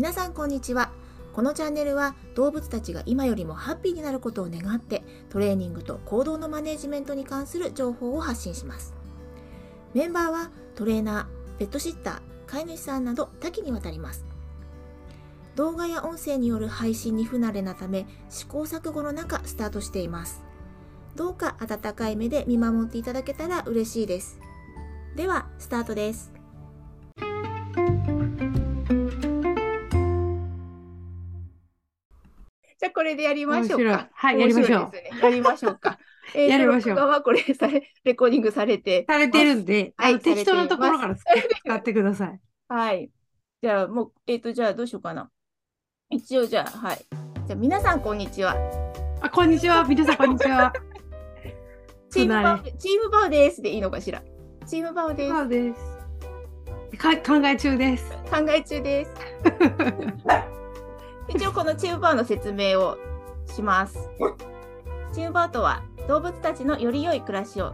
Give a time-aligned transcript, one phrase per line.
[0.00, 0.92] 皆さんこんにちは。
[1.34, 8.94] このチャンネルは動物たちが今よりもハッピーになることを願ってトレーニングと行動のマネジメントに関する情報を発信します。
[9.92, 14.24] メンバーはトレーナーペットシッター飼い主さんなど多岐にわたります。
[15.54, 20.42] 動画や音声による配信に不慣れなため試行錯誤の中スタートしています。
[21.14, 24.40] どうか温かい目で見守っていただけたら嬉しいです。
[25.14, 26.39] ではスタートです。
[32.80, 34.08] じゃあこれでやりましょうか。
[34.14, 34.90] はい、やりましょう。
[34.90, 35.98] ね、やりましょうか。
[36.34, 36.96] えー、やりましょう。
[36.96, 39.04] はこれされレコーディングされて。
[39.06, 42.40] されてるんで、はい、適当なところから使ってください。
[42.72, 43.10] はい。
[43.62, 45.30] じゃあもう、えっ、ー、と、じゃあどうしようかな。
[46.08, 46.96] 一応じゃあ、はい。
[47.46, 48.56] じゃあ皆さんこんにちは。
[49.20, 49.84] あ、こんにちは。
[49.84, 50.72] 皆さんこんにちは。
[52.08, 54.22] チームバウ、チームバウですでいいのかしら？
[54.66, 55.32] チームバウです。
[55.34, 56.96] バウです。
[56.96, 58.10] か考え中です。
[58.30, 59.10] 考え中です。
[61.32, 62.98] 一応このチームバーの説明を
[63.46, 64.10] します。
[65.12, 67.72] チームバーとは動物たちのより良い暮らしを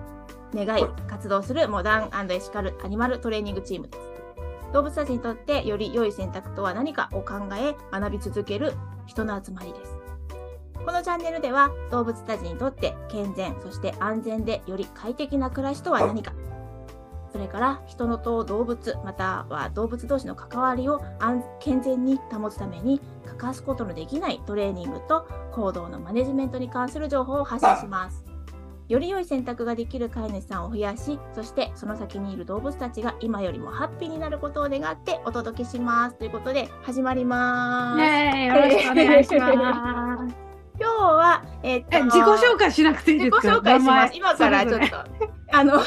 [0.54, 4.72] 願い活動するモダンエシカルアニマルトレーニングチームです。
[4.72, 8.74] 動物たちにとってより良い選択とは何かを考え学び続ける
[9.06, 9.96] 人の集まりです。
[10.84, 16.32] このチャンネルでは動物たちにとって健全そして安全でより快適な暮らしとは何か
[17.32, 21.02] それから人のと動物または動物同士の関わりを
[21.60, 28.24] 健全に保つために欠かすことのできないトレーニングと行動のマネジメントに関する情報を発信します。
[28.88, 36.16] より良い選択ができる飼い主さんを増やし、そしてその先にいる動物たちが今よりもハッピーになることを願ってお届けします。
[36.16, 38.00] ということで始まります。
[38.00, 40.36] よろしくお願いします。
[40.78, 43.38] 今日は、えー、っと自己紹介しなくていいですか？
[43.38, 44.14] 自己紹介します。
[44.14, 44.96] 今からちょっと、
[45.52, 45.80] あの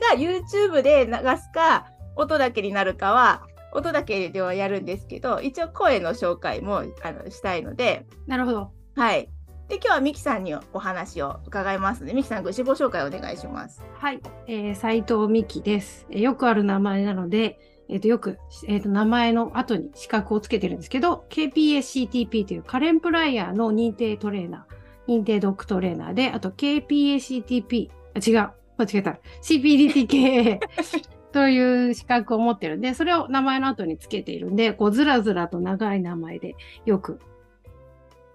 [0.00, 8.06] が YouTube で流すか、音だけになるかは、音だけではやるんですけど、一応声の紹介もあのしたいので。
[8.26, 8.72] なるほど。
[8.96, 9.28] はい。
[9.68, 13.84] で、今日はミキさんにお話を伺いますので、ミキさん、ご自己紹介お願いします。
[13.94, 14.20] はい。
[14.48, 16.06] えー、斉藤美希です。
[16.10, 29.18] えー、よくある名前なので、えー、とよく、えー、と名前の後に資格をつけてるんですけど、KPSCTP というカレンプライヤーの認定トレーナー、認定ドッグトレーナーで、あと KPACTP、あ違う、間違えた。
[29.42, 30.58] CPDTKA
[31.32, 37.20] という資格を持ってるんで、それを名前の後につけているんで、こうずらずらと長い名前でよく、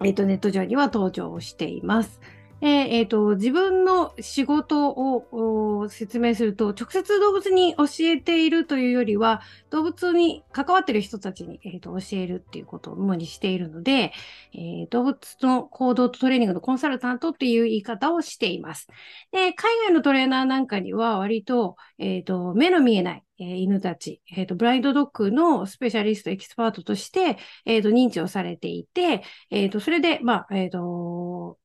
[0.02, 2.20] えっ、ー、と、ネット上には登場しています。
[2.62, 14.12] えーと、自分の仕事を説明すると、直接動物に教えているというよりは、動物に関わっている人たちに、えーと、教えるっていうことを主にしているので、
[14.54, 18.88] えー、動物の行動とトレーニングのコンサルタントっていう言い方をしています。
[19.32, 27.36] で海外のトレーナーなんかには割と,、えーと、目の見えないえー、犬たち、えーと、ブラインドドッグのスペシャリスト、エキスパートとして、
[27.66, 31.58] えーと、認知をされていて、えーと、それで、まあ、えーと、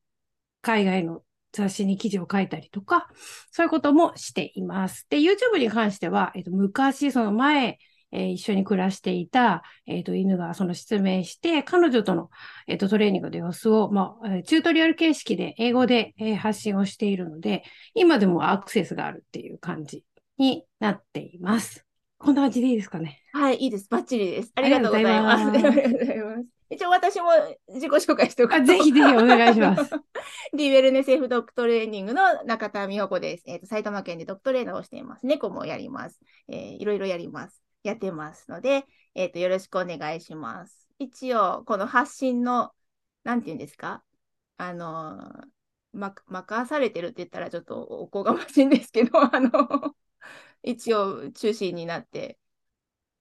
[0.61, 3.07] 海外の雑誌に記事を書いたりとか、
[3.51, 5.05] そういうこともしています。
[5.09, 7.77] で、YouTube に関しては、えっと、昔、その前、
[8.13, 12.29] えー、一緒に暮らしていた、えっ、ー、と、犬がその失明して、彼女との、
[12.67, 20.03] えっ、ー、と、トレーニングの様子を、まあ、チュートリアル形式で英語で、え発信をしているので、今でもアクセスがあるっていう感じ
[20.37, 21.85] になっています。
[22.17, 23.21] こんな感じでいいですかね？
[23.33, 23.87] はい、いいです。
[23.89, 24.51] バッチリです。
[24.55, 25.43] ありがとうございます。
[25.43, 26.45] ありがとうございます。
[26.71, 27.27] 一応私も
[27.67, 28.63] 自己紹介しておくと。
[28.63, 29.91] ぜひぜひお願いします。
[30.55, 33.43] ディウェルネセーフドッグトレーニングの中田美穂子です。
[33.45, 35.25] えっ、ー、と、埼玉県でドッグトレーナーをしています。
[35.25, 36.19] 猫もやります。
[36.47, 37.61] えー、いろいろやります。
[37.83, 40.87] やってますので、えっ、ー、と、よろしくお願いします。
[40.97, 42.71] 一応、この発信の、
[43.25, 44.01] なんていうんですか？
[44.55, 45.29] あの、
[45.91, 49.95] ま、任されてるって言ったらちょっとおこがましいんですけど、 あの、
[50.63, 52.37] 一応中心になって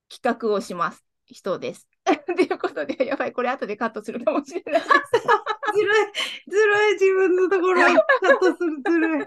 [0.09, 1.89] 企画をします人です。
[2.27, 4.83] ということで、やばい、これ後でカットするかもしれない。
[4.83, 7.97] ずるい、ずるい、自分のところカッ
[8.39, 9.27] トする、ずるい。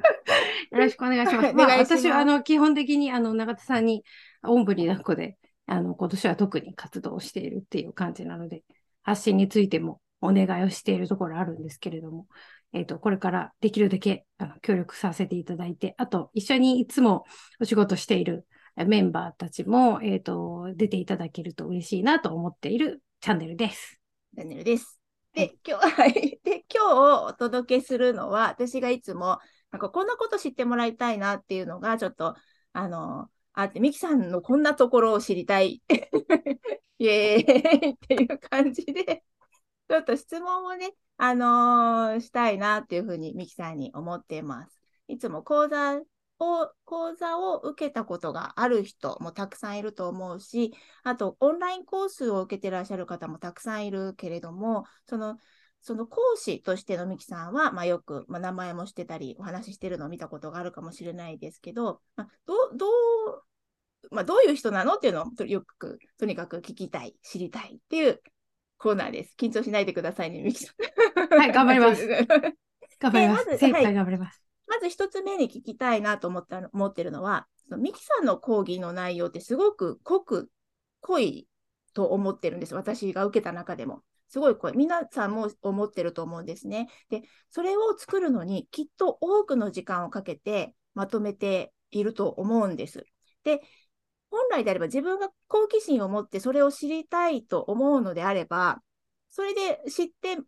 [0.70, 1.54] よろしくお願いします。
[1.54, 4.04] まあ、私はあの基本的にあの永田さんに
[4.42, 5.36] おんぶに抱っこで
[5.66, 8.62] あの今年は特に活動をしているっていう感じなので、
[9.02, 12.26] 発信についてもお願いをしているところあるんですけれども、
[12.72, 17.24] えっ、ー、と、これからできるだけあの協力させていただいて、あと一緒にいつも
[17.60, 18.46] お仕事している
[18.84, 24.00] メンバーたちも、えっ、ー、と、出ていただけると嬉しいなと思っているチャンネルです。
[24.34, 25.00] チャンネルです。
[25.34, 26.40] で、今日、 はい。
[26.42, 29.38] で、今日お届けするのは、私がいつも、
[29.70, 32.34] なんかこんなこと知ってもらいたいなっていうのが、ちょっと、
[32.72, 35.82] あの、あって、ミキさんのこんなところを知りたい。
[36.98, 39.24] イエーイっていう感じで、
[39.88, 44.80] ちょっと質問をね、あのー、したいなっていうふうにミキさんに思っています。
[45.08, 46.00] いつも講座
[46.40, 55.36] を講座を受けたことがある人もたくさんいると思うし、あとオンラインコースを受けてらっしゃる方もたくさんいるけれども、その
[55.82, 62.90] その講師としてのミキさんは、まあ、よく、まあ、名前もしてたり、お話ししてるのを見たことがあるかもしれないですけど、まあ、どどう、
[64.10, 68.22] まあ、どういう人なのっていうのをよく、とにかく聞きたい、知りたいっていう
[68.76, 69.34] コーナーです。
[69.38, 71.38] 緊張しないでくださいね、ミキさん。
[71.38, 72.06] はい、頑張ります。
[73.00, 73.58] 頑張ります。
[73.58, 74.49] 精一杯頑張ります。
[74.70, 80.48] まず一つ目に聞きたいなと思った思ってるのは、そのミキさんの講義の内容ってすごく濃く、
[81.00, 81.48] 濃い
[81.92, 82.76] と思ってるんです。
[82.76, 84.04] 私が受けた中でも。
[84.28, 86.88] すごいこれ、皆さんも思ってると思うんですね。
[87.08, 93.04] で、それを作るのにきっと多くの時間をかけてまとめていると思うんです。
[93.42, 93.60] で、
[94.30, 98.80] 本来であれば自分が好奇心を持ってそれを知りたいと思うのであれば、
[99.30, 100.38] それで知って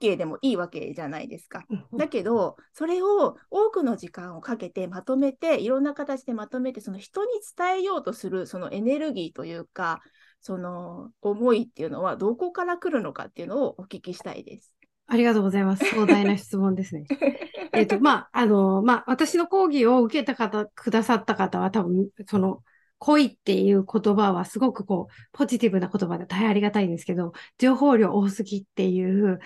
[0.00, 1.64] OK でもいいわけじゃないですか。
[1.96, 10.00] だけど、それを多くの時間をかけてまとめて、いろんな形でまとめて、その人に伝えようとするそのエネルギーというか、
[10.40, 14.72] その思いっていうのはどこから来るのかっていうのをお聞きしたいです。
[15.06, 15.84] ありがとうございます。
[15.86, 17.04] 壮大な質問ですね。
[17.72, 22.62] えっと、まあ、あの、まあ、私の講義を受けた方、くださった方は多分、その、
[23.00, 29.40] 恋っていう言葉はすごくこう、ポジティブな言葉で大変ありがたいんですけど、情報量多すぎっていう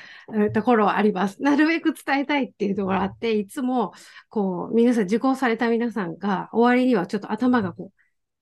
[0.52, 1.40] ところはあります。
[1.40, 3.92] なるべく伝えたいっていうところがあって、いつも、
[4.28, 8.00] こう、皆さん、受講された皆さんが終わりにはちょっと頭がこう、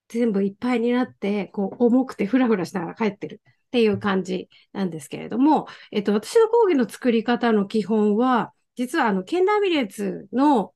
[0.09, 10.73] 全部いっぱいになって、こう、重くてフラフラしながら帰ってるっていう感じなんですけれども、えっと、私の講義の作り方の基本は、実はあの、ケンダービレッツの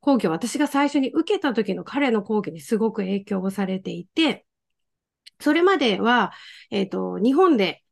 [0.00, 4.46] 講義を私が最初に受けた時の彼の講義にすごく影響をされていて、
[5.40, 6.32] それまでは、
[6.70, 7.82] えっと、日本で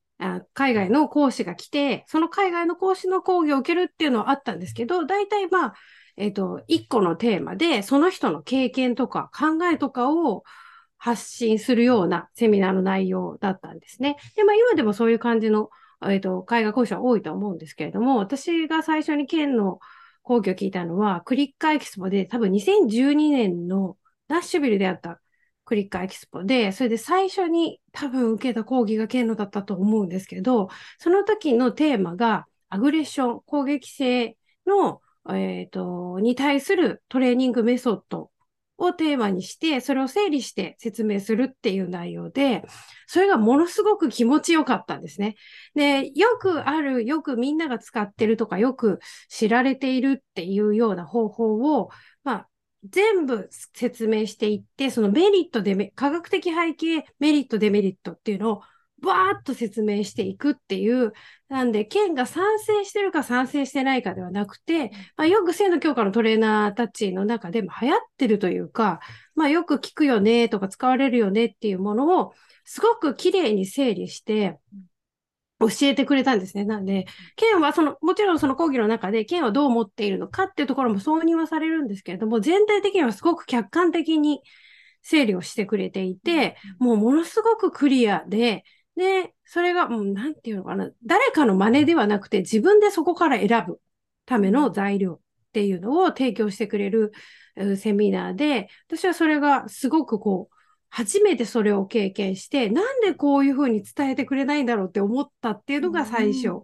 [0.52, 5.75] 海外の講師が来て、その海外の講師の講義を受けるっていうのはあったんですけど、大体まあ、
[6.16, 10.44] えっと、一個のテーマで、その人の経験とか考えとかを、
[10.99, 14.16] 発信するようなセミナーの内容だったんですね。
[14.37, 15.70] で、まあ今でもそういう感じの、
[16.04, 19.78] えっ、ー、と、海外講師は多いと思うんですけれども、私が最初に県の
[20.28, 23.96] 講義を聞いたのは、クリッカーエキスポで、多分2012年の
[24.28, 25.22] ナッシュビルであった
[25.64, 34.36] クリッカーエキスポで、それで最初に多分受けた講義が剣道だったと思うんですけど、その時のテーマが、アグレッション、攻撃性
[34.66, 38.30] の、えっ、ー、と、に対するトレーニングメソッド
[38.78, 42.62] をテーマにして、それを整理して説明するっていう内容で、
[43.06, 45.34] それがものすごく気持ちよかったんですね。
[45.75, 51.90] で、よくある、よくみんなが使ってるとか、よく知られているっていうような方法を、
[52.22, 52.48] まあ、
[52.88, 58.62] 全部説明していって、そのメリットで、科学的背景、メリット、デメリットっていうのを
[59.02, 61.12] バーッと説明していくっていう、
[61.48, 69.00] なんで、県が賛成してるか賛成してないかではなくて、まあ、よく性の強化のトレーナーたちの中でも流行ってるというか、
[69.34, 72.34] まあ、よく聞くよねとか使われるよねっていうものを、
[72.64, 74.58] すごく綺麗に整理して、
[75.60, 76.64] 教えてくれたんですね。
[76.64, 84.40] なんで、県はその、もちろんその講義の中で、県はどう思っているのかっていうところも挿入はされるんですけれども、全体的にはすごく客観的に
[85.02, 88.64] 整理をしてくれていて、もうものすごくクリアで、
[88.98, 93.80] で、それが、もう、なんていうのかな、誰かの真似ではなくて、自分でそこから選ぶ
[94.26, 95.20] ための材料っ
[95.52, 97.12] ていうのを提供してくれる
[97.76, 100.54] セミナーで、私はそれがすごくこう、
[100.90, 106.62] 初めてそれを経験して、なんでこういうふうに伝えてくれないんだろうって思ったっていうのが最初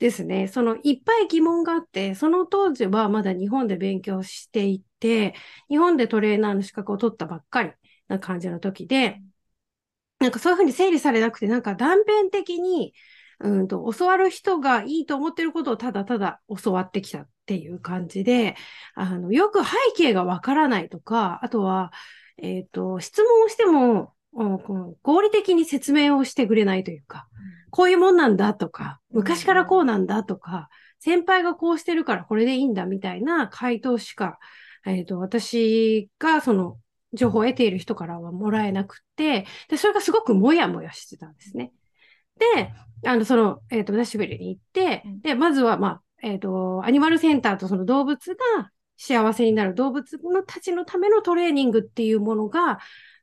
[0.00, 0.42] ですね。
[0.42, 5.34] うん、そのいっぱい疑問があって、その当時はまだ日本で勉強していて、
[5.68, 7.72] 日本でトレーナーの資格を取ったばっかり
[8.08, 9.20] な感じの時で、
[10.20, 12.94] なんかそういうふうに整理されなくて、なんか断片的に、
[13.40, 18.54] うんと、教わる人がいいと思ってることをただただ教わってきたっていう感じで、
[18.94, 21.90] あの、よく背景がわからないとか、あとは、
[22.36, 24.58] えっ、ー、と、質問をしても、うん、
[25.02, 27.26] 合理的に説明をしてくれないというか、
[27.70, 34.38] こういうもんなんだとか、昔からこうなんだとか、先輩がこうしてるからこれでいいんだみたいな回答しか、
[34.84, 36.78] えっ、ー、と、私がその
[37.12, 41.72] 情報を得ている人からはもらえなくて、で、それがすごくもやもやしてたんですね。
[42.38, 42.72] で、
[43.06, 52.78] あの、その、えっ、ー、と、ダッシュベルに行って、で、まずは、まあ、えっ、ー、と、アニマルセンターとその動物が幸せになる動物のたちのためのトレーニングっていうものが、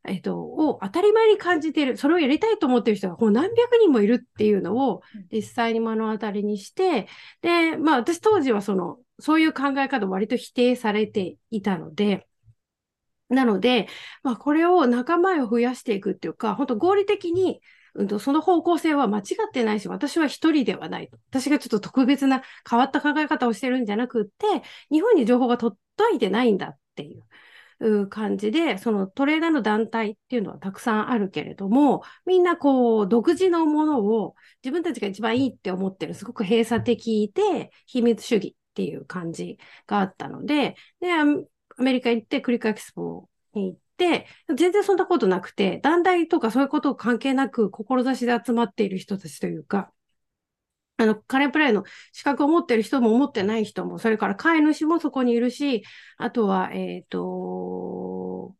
[0.07, 5.01] えっ、ー、と、を当たり前に感じている、それをやりたいと思っている人がこう何百人もいるっていうのを
[5.31, 7.07] 実際に目の当たりにして、
[7.41, 12.26] で、まあ私当時はその、そういう考え方を割と否定されていたので、
[13.29, 13.87] なので、
[14.23, 17.61] まあ、これを仲間を増やしていくっていうか、本当合理的に、
[17.95, 21.09] うん、その方向性は間違ってないし、私は一人ではない。
[21.29, 25.77] 私がちょっと特別な変わった考え方をしてるんじゃなくって、日本に情報が届
[26.15, 27.23] いてないんだっていう。
[28.09, 41.09] 感じで、そのトレーダーの団体っていうのはたくさんあるけれども、みんなこう、独自のものを自分たちが一番いいって思ってる、すごく閉鎖的で秘密主義っていう感じがあったので、で、
[41.77, 49.91] アメリカ行ってクリカエキスポに行って、全然そんなことなくて、団体とかそういうことを関係なく、志で集まっている人たちというか、
[50.97, 55.83] あの、カレープライの資格を持ってる人も持ってない人も、それから飼い主もそこにいるし、
[56.17, 58.55] あとは、えっ、ー、と、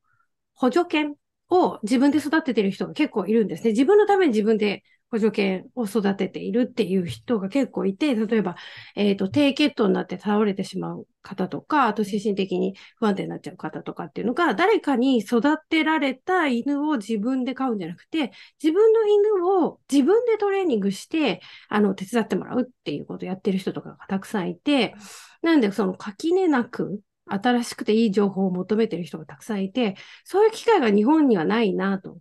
[0.53, 1.15] 補助犬
[1.50, 3.71] を自分で育ててる人が結構いるんですね。
[3.71, 8.55] 自分のために自分で補助犬を育てているっていう人が結構いて、例えば、
[8.95, 24.93] えっ、ー、と、低血糖になって倒れてしまう方とか、あと精神的に不安定になっちゃう方とかっていうのが、誰かに育てられた犬を自分で飼うんじゃなくて、自分の犬を自分でトレーニングして、あの、手伝ってもらうっていうことをやってる人とかがたくさんいて、
[25.41, 32.19] なんで、その垣根なく、新しくていい情報を求めてる人がたくさんいて、そういう機会が日本にはないなと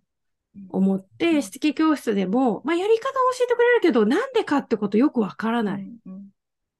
[0.69, 5.87] 思って、しつけ教室でも、まあ、やり方を教えてくれるけど、なんでかってことよくわからない。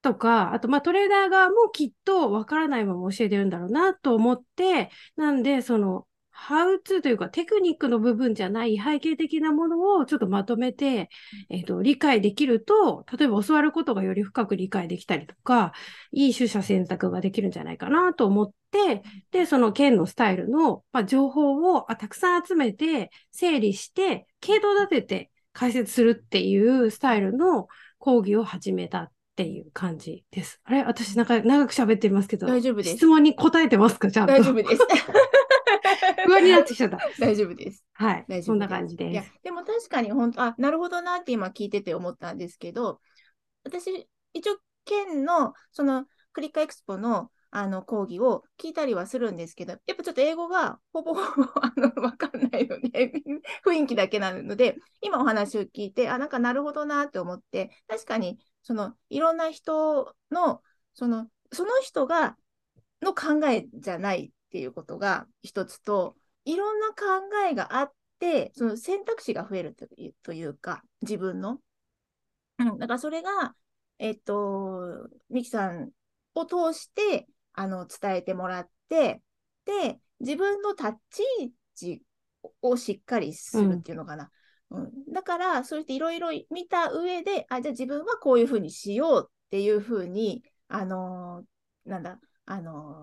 [0.02, 6.06] とか、あと、まあ、トレーダー側もきっとわからないまま教えてるんだろうなと思って、なんで、その、
[6.40, 11.10] ハウツーというかテクニックの部分じゃない背景的なものをちょっとまとめて、
[11.50, 15.72] えっ、ー、と、理解できると、例えば教わることがより深く理解できたりとか、
[16.12, 19.02] いい取捨選択ができるんじゃないかなと思って、
[19.32, 27.66] で、その剣のスタイルの、まあ、情報をあたくさん集めて、整理して、系統立てて解説するっていうスタイルの
[27.98, 30.60] 講義を始めたっていう感じです。
[30.64, 30.82] あれ？
[30.82, 32.96] 私なんか長く喋ってますけど、大丈夫です。
[32.96, 34.10] 質問に答えてますか？
[34.10, 34.26] じゃあ。
[34.26, 34.82] 大丈夫です。
[36.26, 36.98] 不安になってきちゃった。
[37.20, 37.84] 大丈夫です。
[37.92, 38.24] はい。
[38.28, 39.12] 大丈夫そんな感じです。
[39.12, 43.00] いや、でも確かに本当、あ、なるほどなって今聞いてて思ったんですけど、
[43.62, 53.12] 私、一応、県の、その、クリックエクスポの、あの講義を聞いたりはするんですけど、やっぱちょっと英語がほぼほぼあの 分かんないので、
[53.64, 62.36] 雰囲気だけなので、今お話を聞いて、あ、なんかなるほどなって思って、確かにそのいろんな人の、そのその人が
[63.00, 66.94] の考えじゃないっていうことが一つと、いろんな考
[67.50, 69.74] えがあって、その選択肢が増える
[70.22, 71.60] というか、自分の。
[72.58, 73.54] うん、だからそれが、
[73.98, 75.88] えっと、ミキさん
[76.34, 79.22] を通して、あの、伝えてもらって、
[79.64, 81.52] で、自分の立ち位
[81.96, 82.02] 置
[82.60, 84.30] をしっかりするっていうのかな。
[84.70, 92.18] うん、うん、だから、そうやっていろいろ見た上で、あ、じゃあ自分はこういうふうにしようっていうふうに、あのー、なんだ、
[92.50, 92.94] あの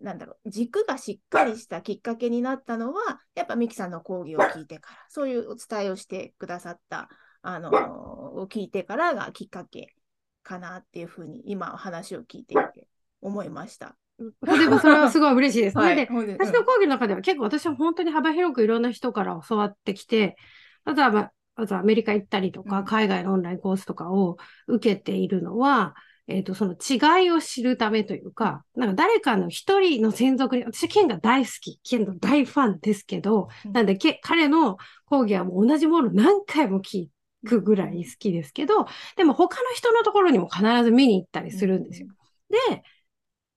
[0.00, 7.08] なんだろう、軸がしっかりしたきっかけになったのは、やっぱミキさんの講義を聞いてから、そういうお伝えをしてくださった、
[7.42, 7.70] あの
[8.40, 9.96] を聞いてからがきっかけ
[10.44, 12.86] かなっていうふうに、今話を聞いていて
[13.20, 13.96] 思いました。
[14.18, 15.78] でもそれはすごい嬉しいです。
[15.78, 20.36] はい、で、私の講義の中では結構私は本当に幅広くいろんな人から教わってきて、
[20.84, 24.36] まずは、まずアメリカ行ったりとか、海外のオンラインコースとかを
[24.66, 25.94] 受けているのは、
[26.28, 37.08] えっ、ー、と、その違いを知るためというか、なんか誰かの一人の専属に、私、ケンが大好き、ケンの大ファンですけど、うん、なんでけ、彼の講義はもう同じもの何回も聞
[37.46, 38.86] くぐらい好きですけど、
[39.16, 42.08] でも他の人のところにも必ず見に行ったりするんですよ。
[42.48, 42.82] で、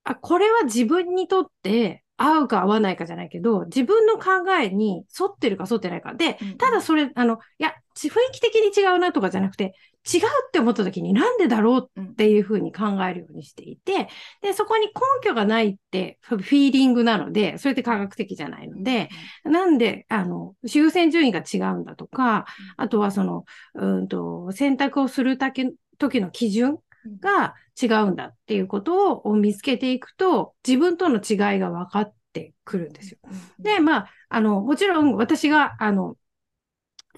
[0.04, 6.14] あ、これは自分にとって合うか合わないかじゃないけど、自分の考えに沿ってるか沿ってないか。
[6.14, 14.08] で、ただそれ、あの、いや、雰囲気的に違うなとかじゃなくて、違うって思った時になんでだろうっていうふうに考えるようにしていて、
[14.42, 14.92] で、そこに根
[15.24, 19.10] 拠がないってフィーリングなので、それって科学的じゃないので、
[19.44, 22.46] なんで、あの、優先順位が違うんだとか、
[22.78, 26.78] あとはその、うんと、選択をするだけ、時の基準
[27.22, 33.20] が違うんだっていうことを見つけていくと、自分との違いが分かってくるんですよ。
[33.60, 36.18] で、まあ、あの、もちろん私が、あの、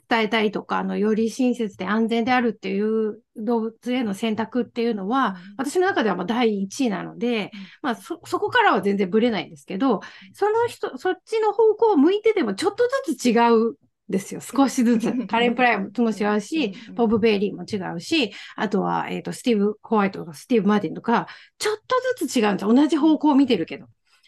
[0.10, 7.51] 伝えたいとか、あの、より親切で安全であるっていう動物への選択っていうのは、私の中ではま第一位なので、
[7.82, 10.01] まあそ、そこからは全然ブレないんですけど、
[10.34, 13.77] その人、そっちの方向を向いててもちょっとずつ違う
[14.10, 14.42] ですよ。
[14.42, 15.12] 少しずつ。
[15.28, 22.74] カレン・プライムも違うし、ボブ・ベイリーも違うし、あとは、えっ、ー、と、スティーブ・ホワイトとかスティーブ・マーティンとか、ちょっとずつ違うんですよ。
[22.74, 23.88] 同じ方向を見てるけど。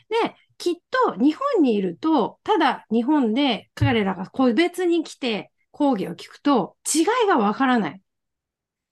[0.10, 8.02] で、きっと日本にいると、ただ日本で彼らが個別に来て、講義を聞くと違いがわからない。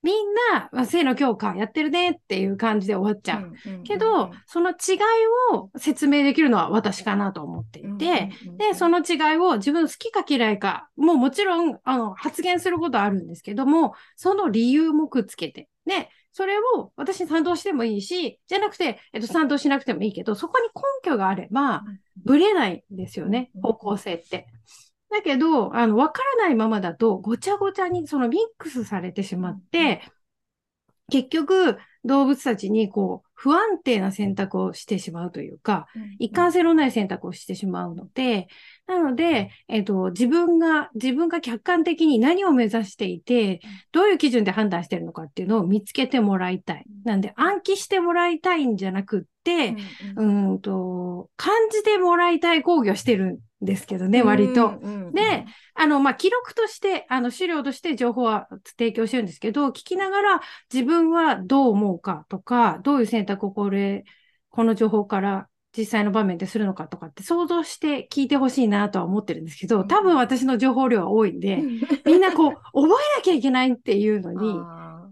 [0.07, 3.83] みんな、まあ、性の強化やってるねっていう感じで終わっちゃう。
[3.83, 4.97] けど、その違い
[5.53, 21.83] を説明できるのは私かなと思っていて、で、その違いを自分好きか嫌いか、もうもちろん、あの、発言することあるんですけども、その理由もくっつけて、で、それを私に賛同してもいいし、じゃなくて、えっと、賛同しなくてもいいけど、そこに根拠があれば、
[22.23, 23.61] ぶれないんですよね、うん。
[23.61, 24.47] 方向性って。
[25.09, 30.01] だけど、あの、わからないままだと、ごちゃごちゃにそのミックスされてしまって、
[31.09, 35.87] 結局、動物たちにこう、不安定な選択をしてしまうというか、
[36.19, 38.47] 一貫性のない選択をしてしまうので、
[38.87, 43.59] なので、えっと、自分が、自分が客観的に何を目指していて、
[43.91, 46.85] どういう基準で判断してるのかっていうのを見つけてもらいたい。
[47.03, 49.75] なんで、暗記してもらいたいんじゃなくって、
[50.15, 54.79] うーんと、感じてもらいたい講義をしてるんですけどね、割と。
[55.11, 60.41] で、あの、まあ、記録として、あの、資料として情報は提供してるんですけど、聞きながら
[60.73, 64.05] 自分はどう思うかとか、どういう選択をこれ、
[64.49, 71.61] この情報から実際の場面でするのかとかって想像して聞いてほしいなとは思ってるんですけど、多分私の情報量は多いんで、
[72.03, 74.59] みんなこう、覚えなきゃいけないっていうのに、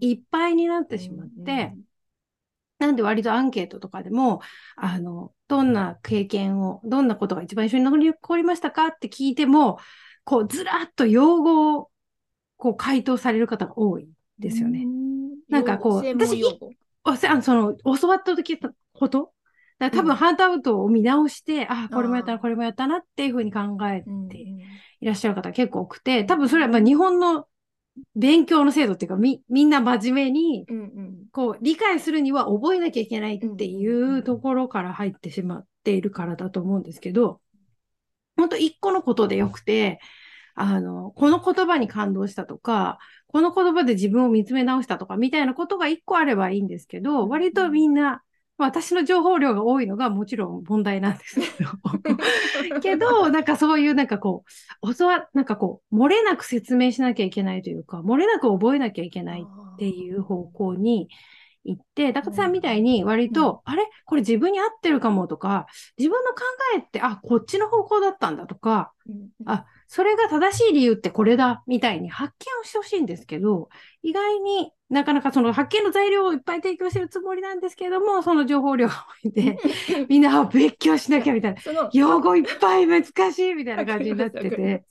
[0.00, 1.72] いっぱいになってしまって、
[2.78, 4.40] なんで割とアンケートとかでも、
[4.74, 9.78] あの、どんな経験を、どんなことが一番印象に残りましたかって聞いても、
[10.24, 11.90] こう、ずらっと用語を、
[12.56, 14.08] こう、回答される方が多い
[14.38, 14.84] ですよね。
[15.48, 16.42] なんかこう私
[17.28, 19.32] あのその、教わった時のこと
[19.78, 20.16] だから多分、うん。
[20.16, 24.38] ハンドアウトを見直して、あ、これもやったな、これもやったなっていうふうに考えうんて
[25.00, 27.46] いらっしゃる方結構多くて、多分それはまあ日本の
[28.14, 31.16] 勉強の制度っていうか、み、みんな真面目に、うんうん。
[31.32, 37.40] こう、理解するには覚えなきゃいけないっていうんうんうんうところから入ってしまっているからだと思うんですけど、
[38.36, 39.98] 本当一個のことでよくて、
[40.54, 47.28] あの、この言葉に感動したとか、この言葉で自分を見つめ直したとか、みたいなことが一個あればいいんですけど、うん。
[47.28, 48.22] 割とみんな、まあ
[48.58, 51.40] 私の情報量が多いのがもちろん問題なんです。
[51.40, 51.64] け
[52.72, 54.44] ど、けど、なんかそういうなんかこ
[54.82, 61.08] う、教わ、なんかこう、漏れなく説明しなきゃいけないというか、漏れなく覚えなきゃいけないっていう方向に
[61.64, 63.86] 行って、高田さんみたいに割と、あれ？
[64.06, 65.66] これ自分に合ってるかもとか、
[65.98, 66.40] 自分の考
[66.76, 69.28] えって、あ、こっちの方向だったんだとか、うん。
[69.44, 73.68] あ、それが正しい理由ってこれだ、みたいに発見をしてほしいんですけど、
[74.02, 79.32] 意外になかなかその発見の材料をいっぱい提供してるつもりなんですけども、その情報量が多いん。
[79.32, 79.58] で、
[80.08, 81.90] みんなあ勉強しなきゃみたいな。
[81.92, 84.84] 用語いっぱい難しいみたいな感じになってて、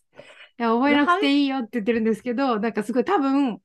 [0.60, 3.60] いや、覚えなくていいよって言ってるんですけど、なんかすごい多分、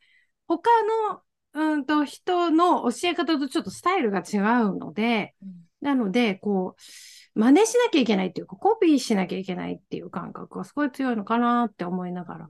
[0.46, 0.70] 他
[1.12, 1.20] の、
[1.52, 5.34] うんと、人の教え方とちょっとスタイルが違うので、
[5.80, 12.48] なので、こう、真似しなきゃいけないっていうか、コピーしなきゃいけないっていう感覚がすごい強いのかなって思いながら、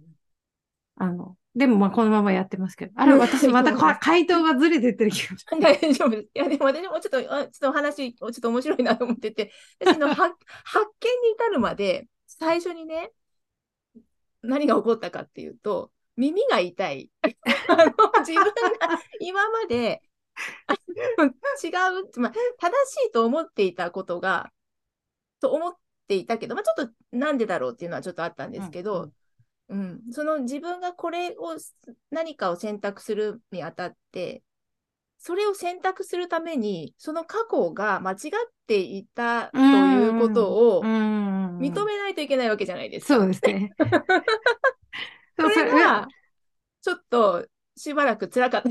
[1.01, 5.57] あの、でもまあこのままやってますけど、あれ私またか回答がずれてってる気がする。
[5.59, 6.29] 大丈夫です。
[6.35, 10.35] いや、でも私もちょっと、あちょっとお話、ちょっと面白いなと思ってて、 私の発
[10.65, 13.13] 発見に至るまで、最初にね、
[14.43, 17.11] 何が起こったかっていうと、耳が痛い。
[17.23, 17.85] あの
[18.19, 18.53] 自分が
[19.21, 20.03] 今まで
[21.65, 24.53] 違う、まあ、正しいと思っていたことが、
[25.41, 25.75] と思っ
[26.07, 29.13] ていたけど、まあ、ちょっとなんでだろうっていうのはちょっとあったんですけど、うん、
[30.11, 31.57] その自分がこれを
[32.11, 34.43] 何かを選択するにあたって、
[35.19, 38.19] それを選択するために、その過去が間違っ
[38.67, 43.15] ていたということを認認めないといけないわけじゃないですか。
[43.17, 43.71] そうですね。
[45.39, 46.09] それが、
[46.83, 48.69] ちょっとしばらく辛かった。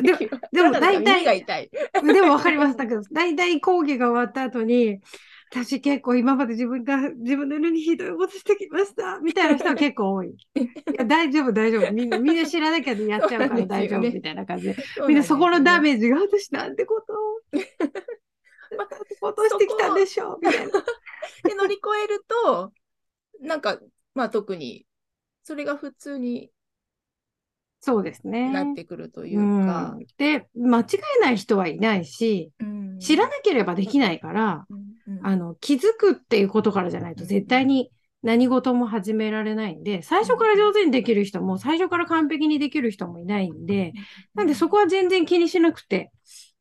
[0.00, 1.70] でも辛かった大体耳が痛い。
[1.70, 5.00] でも分かりましたけど、大体講義が終わった後に、
[5.54, 10.30] 私結構今まで自分が自分の色にひどいことしてきました、みたいな人は結構多い。
[10.56, 11.92] いや大丈夫、大丈夫。
[11.92, 14.76] みんな、みんな知らなきゃやっちゃうから大丈夫、みたいな感じで。
[15.06, 17.12] みんなそこのダーメージが私なんてこと？
[17.14, 17.40] を、
[18.76, 20.72] なんてことをしてきたんでしょう、みたいな。
[21.44, 22.72] で乗り越えると、
[23.40, 23.78] なんか、
[24.14, 24.86] まあ特に、
[25.44, 26.50] それが普通に
[27.84, 28.50] そうですね。
[28.50, 29.66] なってくるといううん。
[29.66, 29.98] か。
[30.16, 30.84] で、間違
[31.18, 32.98] えない人はいないし、うん。
[32.98, 35.26] 知らなければできないから、うんうん。
[35.26, 37.90] あの、気づくっていうことからじゃないと絶対に
[38.22, 43.92] 何事も始められないんで、最初から上手にできる人も、最初から完璧にできる人もいないんで、
[44.34, 46.10] なんでそこは全然気にしなくて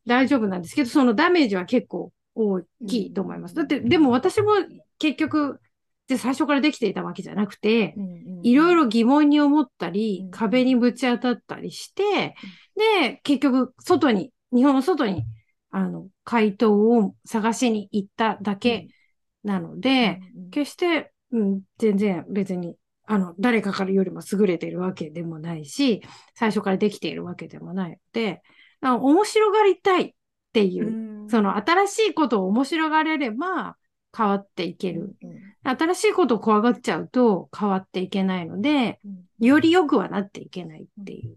[0.06, 3.56] 大丈夫なんですけど、そのダメージは結構大きいと思います。
[3.56, 4.52] だって、でも私も
[5.00, 5.62] 結局、
[6.08, 7.96] で最初からできていたわけじゃなくて、
[8.44, 12.36] いろいろ疑問に思ったりうん、壁にぶち当たったりして、
[13.02, 15.24] で、結局、外に、日本の外に、
[15.72, 18.88] あの、回答を探しに行っただけ
[19.44, 20.20] なので、
[20.52, 26.02] 決して、うん、全然別に、あの、誰かからよりも優れているわけでもないし、
[26.36, 28.42] 最初からできているわけでもないので、
[28.82, 30.13] あの面白がりたいっ
[30.52, 33.78] ていう、その新しいことを面白がれれば
[34.15, 35.15] 変わっていける。
[35.63, 38.99] 新しいことを怖がっちゃうと変わっていけないので、
[39.39, 41.36] より良くはなっていけないっていう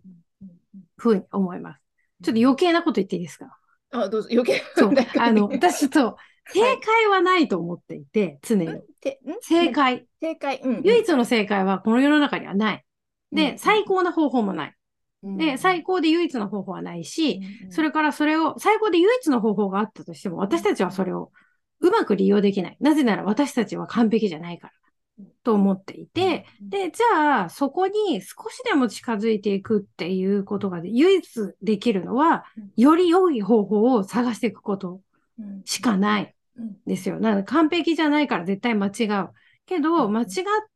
[0.97, 1.83] ふうに思います。
[2.23, 3.57] ちょっと余計なこと言っていいですか？
[3.93, 4.63] あ、どうぞ、余計。
[4.75, 4.95] そう。
[5.19, 6.17] あの、私と、
[6.53, 8.67] 正解はないと思っていて、常に。
[9.01, 9.33] てん？
[9.41, 10.07] 正解。
[10.21, 10.61] 正解。
[10.63, 10.83] うん。
[10.85, 12.85] 唯一の正解はこの世の中にはない。
[13.33, 14.75] で、うん最高な方法もない。
[15.23, 21.33] うんで、最高で唯一の方法はないし、うんそれからそれを、最高で唯一の方法があったとしても、私たちはそれを
[21.81, 22.77] うまく利用できない。
[22.81, 24.73] なぜなら私たちは完璧じゃないから
[25.21, 25.27] うん。
[25.43, 35.01] と思っていて、うんで、じゃあ、そこに少しでも近づいていくっていうことがで唯一できるのはうん、より良い方法を探していくこと
[35.39, 36.35] うんしかない。
[36.59, 37.21] うんですよ。
[37.21, 39.31] なので完璧じゃないから絶対間違う。
[39.67, 40.27] けど、うん間違っ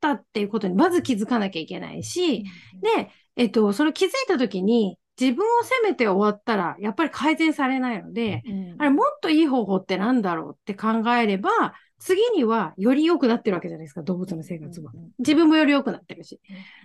[0.01, 2.45] たっていうことにまず気づかなきゃいけないし、
[2.83, 8.77] で、えっと、それ気づいたときに自分を責めて終わったら、やっぱり改善されないので、うん。
[8.79, 11.51] あれ、もっといい方法ってなんだろうって考えれば、
[11.99, 14.93] 次にはより良くなってるわけじゃないですか、動物の生活は。
[15.19, 16.41] 自分もより良くなってるし。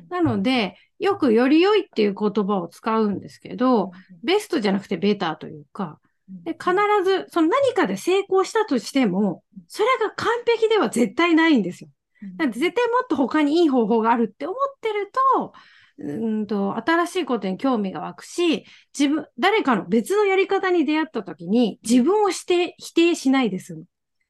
[0.09, 3.91] なので、よくより良いっていう言葉を使うんですけど、
[4.23, 5.99] ベストじゃなくてベターというか、
[6.43, 11.89] で必ず、その何かで成功したとしても、それが完璧では絶対ないんですよ。
[12.37, 15.53] だって絶対もっと他にいい方法があるって思ってると、
[15.97, 18.65] うーんと、新しいことに興味が湧くし、
[18.97, 23.81] 自分、誰かの別のやり方に出会った時に、自分をして、否定しないです。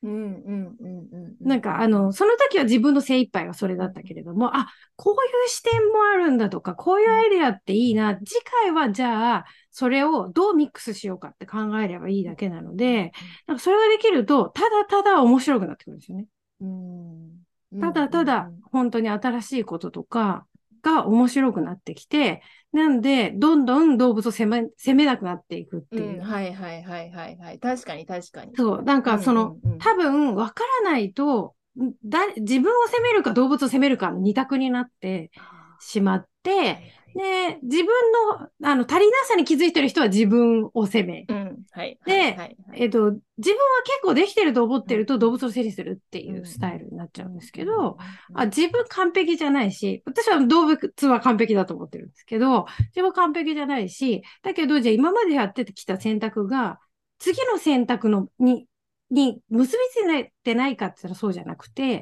[0.03, 0.97] うんうんうん
[1.39, 8.15] うんなんか、あの、その時は自分の精一杯はそれだったけれども、あ、こういう視点もあるんだとか、こういうアイデアっていいな。
[8.15, 13.11] 次回はじゃあ、それをどうミックスしようかって考えればいいだけなので、
[13.47, 16.27] なんかそれができると、ただただ面白くなってくるんですよね。
[16.61, 17.45] うん
[17.81, 20.45] ただただ本当に新しいこととか
[20.85, 25.99] が面白くなってきて、なんで、どんどん動物を責め責めなくなっていくってう。
[25.99, 26.21] んいう。
[26.21, 27.59] はいはいはいはいはい。
[27.59, 28.53] 確かに確かに。
[28.55, 29.73] そう、なんかその、うんうん。
[29.73, 35.31] うん多分分からないと、んだ自分を責めるか動物を責めるかの二択になって
[35.79, 37.87] しまって、で、自分
[38.29, 41.63] のあの足りなさに気づいてる人は自分を責め、うん。
[41.71, 41.97] はい。
[42.05, 42.35] ではい。
[42.35, 42.57] はい。
[42.67, 42.81] はい。
[42.81, 47.97] えっと、自分は結構できてると思ってると動物を整理するっていうスタイルになっちゃうんですけど、
[48.33, 56.79] あ、自分完璧じゃないし、私は動物は完璧だと思ってるんですけど、自分は完璧じゃないし、だけど、じゃあ今までやってきた選択が、
[57.17, 58.67] 次の選択の、に、
[59.09, 61.99] に結びついてないかって言ったらそうじゃなくて、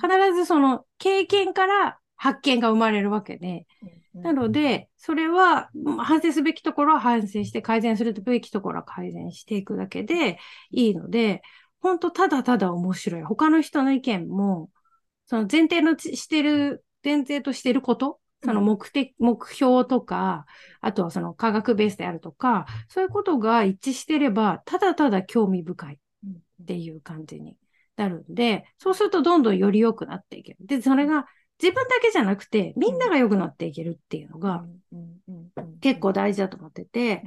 [0.00, 3.66] 必ずその経験から発見が生まれるわけで、
[4.12, 10.38] なので、それはうん反省すべきところは反省して、改善するべきところは改善していくだけで
[10.70, 11.40] いいので、
[11.80, 13.22] 本当ただただ面白い。
[13.22, 14.68] 他の人の意見も、
[15.24, 20.44] その前提のちしてる、前提としてること、その目的、目標とか、
[20.82, 27.56] あとはその科学ベースであるとか、そういうことが一致してれば、ただただ興味深いっていう感じに
[27.96, 30.58] なるんで、そうするとどんどんより良くなっていける。
[30.60, 31.24] で、それが
[31.62, 34.64] 自分だけじゃなくて、みんなが良くなっていけるっていうのが
[35.80, 37.22] 結構大事だと思ってて、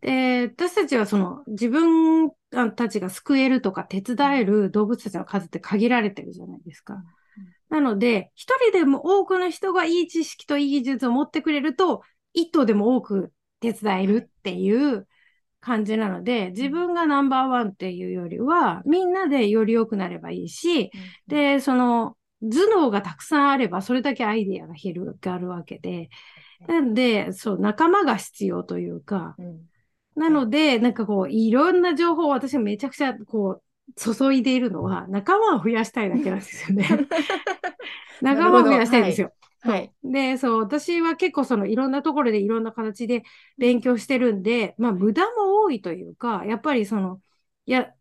[0.00, 2.30] で、私たちはその自分
[2.76, 7.02] たちが救えるとか手伝える動物たちの数って限られてるじゃないですか。
[7.68, 15.06] なので、一人でも多くの人がいい知識といい技術を持ってくれると、一頭でも多く手伝えるっていう
[15.60, 20.90] 感じなので、自分がナンバーワンっていうよりは、みんなでより良くなればいいし、
[21.26, 22.16] で、その
[22.50, 26.10] 頭脳がたくさんあれば、それだけアイディアが広がるわけで、
[26.66, 29.38] なんで、そう、仲間が必要というか、
[30.16, 36.88] なので、なんかこう、いろんな情報を私がめちゃくちゃ、こう、注いでいるのは、仲間を増やしたいだけなんですよね。
[38.20, 39.34] 仲間を増やしたいんですよ。
[39.60, 39.94] はい。
[40.02, 43.22] で、そう、私は結構そのいろんなところでいろんな形で
[43.58, 47.22] 勉強してるんで、まあ無駄も多いというか、やっぱりその、
[47.66, 47.94] いや、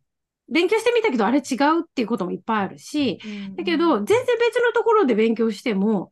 [0.49, 3.19] 勉強してみたけどあれ違うっていうこともいっぱいあるし、
[3.55, 6.11] だけど、全然別のところで勉強しても、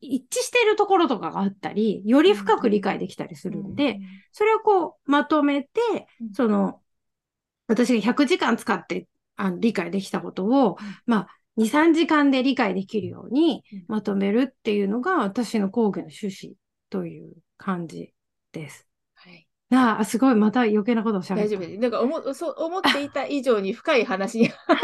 [0.00, 4.00] 一致しているところとかがあったり、より深く理解できたりするんで、
[4.32, 6.80] それをこうまとめて、その、
[7.66, 16.54] 私が100時間使ってあ理解できたことを、まあ、2、3時間で理解できるようにまとめるっていうのが私の講義の趣旨
[16.90, 18.12] という感じ
[18.52, 18.86] です。
[19.74, 19.84] はい。
[19.84, 21.42] ああ、すごい、また余計なことをしゃべ。
[21.42, 21.78] 大丈夫です。
[21.78, 24.76] なんか思そう思っていた以上に深い話に 入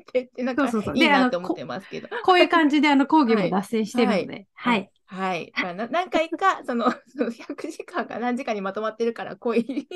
[0.00, 2.08] ってって、なんかそうそうそういいであのなと思ってますけど。
[2.24, 4.90] こういう感じであの講義もはい脱線してるので、はい。
[5.06, 5.52] はい。
[5.62, 9.86] まあ、な何回か、 その、その100時間か何時間にまとまってるから、こういう。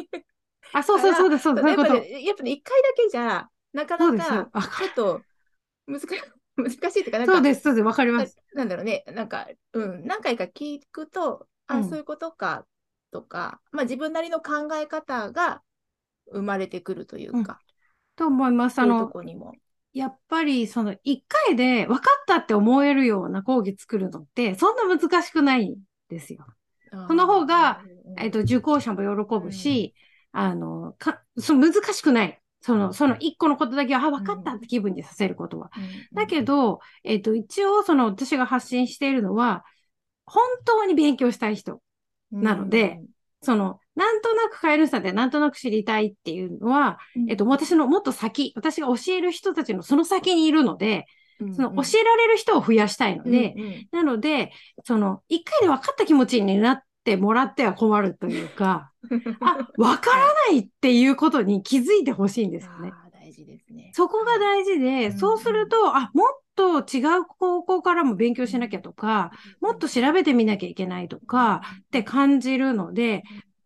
[0.72, 1.94] あ、そうそうそうです、そうです、そういうこと。
[1.94, 5.22] やっぱね、やっぱね、1回だけじゃ、なかなそうですよか、ちょっと
[5.86, 6.06] 難し
[6.56, 8.36] 難しいっていうか、なんか、そうです、そうです、わかります。
[8.54, 12.66] なんだろうね、なんか、うん、何回か聞くと、あ、うんそういうことか、
[13.10, 15.62] とか、まあ自分なりの考え方が
[16.32, 17.60] 生まれてくるというか、
[18.16, 18.78] と思います。
[18.80, 19.54] あの、こにも。
[19.92, 25.76] やっぱりその1回で分かったって思えるような講義作るのって、そんな難しくないん
[26.08, 26.46] ですよ。
[27.08, 27.82] その方が、
[28.18, 29.94] えっと、受講者も喜ぶし、
[30.32, 32.40] あの、か、そう難しくない。
[32.62, 35.70] その、その一個のことだけは、あ、分かったって気分にさせることは。
[36.12, 39.64] だけど、えっ、と、一応、その、私が発信しているのは、
[40.26, 41.80] 本当に勉強したい人
[42.32, 43.00] なので、
[43.42, 51.06] その、なんとなくカエルさんでなんとなく知りたいっていうのは、えっと、私のもっと先、私が教える人たちのその先にいるので、
[51.54, 54.52] その教えられる人を増やしたいので、うんうん、なので、
[54.84, 58.92] その、一回で分かった気持ちになってもらっては困るというか、
[59.40, 62.92] あ、分からないっていうことに気づいてほしいんですよね。
[63.12, 63.90] 大事ですね。
[63.94, 73.22] そこが大事で、そうすると、あ、もっと違う高校からも勉強しなきゃとか、もっと調べてみなきゃいけないとかって感じるので、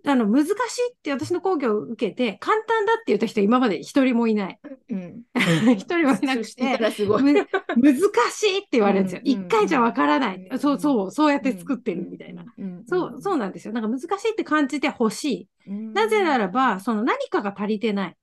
[0.06, 0.54] あの、難しい
[0.92, 4.60] って私の講義を受けて、簡単だって言った人今まで一人もいない。
[4.90, 5.22] うん。
[5.76, 7.96] 一人もいなくて、難
[8.30, 9.20] しいって言われるんですよ。
[9.24, 12.44] 一、うん、回じゃわからない、うん、そうそう、そうやって作ってるみたいな。
[12.86, 13.72] そう、そうなんですよ。
[13.72, 15.70] なんか難しいって感じてほしい。
[15.94, 18.16] なぜならば、その何かが足りてない。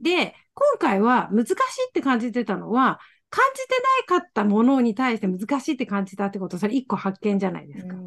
[0.00, 1.54] で、今回は難しい
[1.90, 3.68] って感じてたのは、感じて
[4.08, 7.94] ないかったものに対して難しいって感じたってこと、それ一個発見じゃないですか。
[7.94, 8.00] だ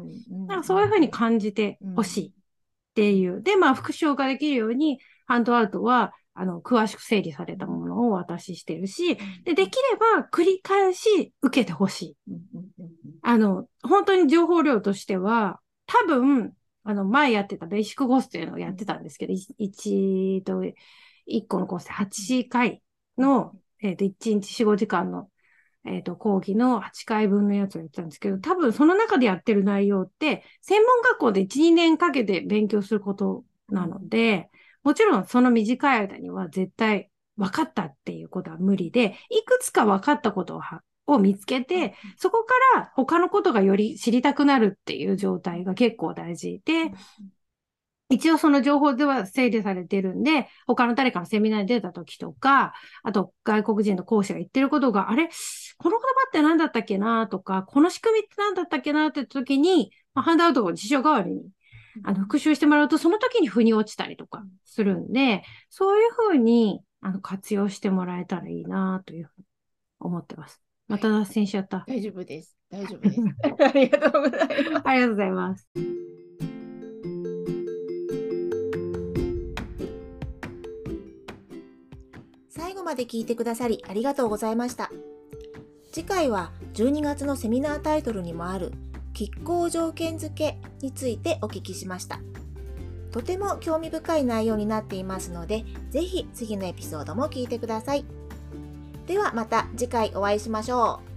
[0.48, 2.32] からそういうふうに感じてほしい。
[2.92, 3.42] っていう。
[3.42, 12.16] で、まあ、復唱ができるように、ハンドアウトは、あの、詳しく整理されたものをお渡ししてるし、で、できれば繰り返し受けてほしい。
[13.22, 16.52] あの、本当に情報量としては、多分、
[16.84, 20.62] あの、前やってたベーシックコースというのをやってたんですけど、1と、
[21.26, 22.82] 1個のコースで8回
[23.16, 25.28] の、えっ、ー、と、1日4、5時間の
[25.84, 34.48] えっ、ー、と、講義の8回分のやつをやってたんですけど、多分その中でやってる内容って、専門学校で1、2年かけて勉強することなので、
[34.84, 40.60] もちろんその短い間には絶対分かったっていうことは無理で、いくつか分かったことを
[41.04, 46.92] を見つけて、そこから他のことがより知りたくなるっていう状態が結構大事で、
[48.12, 55.28] 一応その情報では整理されてるんで、他の誰かのセミナーに出た時とか、あと外国人の講師が言ってることが、あれ？
[55.78, 61.42] この言葉って何だったっけなとか、この仕組みって何だったっけなって時に、まあ、ハンドアウトを辞書代わりに
[62.04, 69.46] あの復習してもらうと、その時に腑に落ちたりとかするんで、そういうふうにあの活用してもらえたらいいなというふうに
[70.00, 70.62] 思ってます。
[70.88, 71.84] また脱線しちゃった。
[71.86, 72.56] 大丈夫です。
[72.70, 73.20] 大丈夫です。
[73.64, 74.88] ありがとうございます。
[74.88, 75.68] ありがとうございます。
[82.82, 84.90] 後まで聞いてくださりありがとうございました。
[85.92, 88.72] 次回は12月のセミナータイトルにもある
[89.14, 92.20] 拮抗条件付けについてお聞きしました。
[93.12, 98.06] とても興味深い内容になっていますので、ぜひ次のエピソードも聞いてください。
[99.06, 101.11] ではまた次回お会いしましょう。